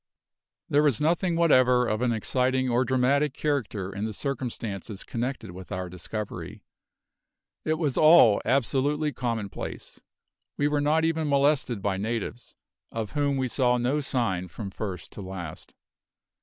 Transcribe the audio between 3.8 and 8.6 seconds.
in the circumstances connected with our discovery; it was all